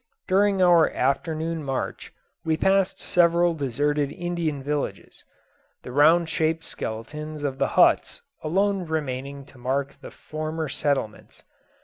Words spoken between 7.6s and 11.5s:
huts alone remaining to mark the former settlements.